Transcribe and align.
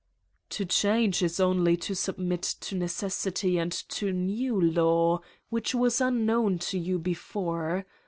"To 0.49 0.65
change 0.65 1.21
is 1.21 1.39
only 1.39 1.77
to 1.77 1.93
submit 1.93 2.41
to 2.61 2.73
necessity 2.75 3.59
and 3.59 3.71
to 3.71 4.11
new 4.11 4.59
law, 4.59 5.21
which 5.49 5.75
was 5.75 6.01
unknown 6.01 6.57
to 6.73 6.79
you 6.79 6.97
before. 6.97 7.85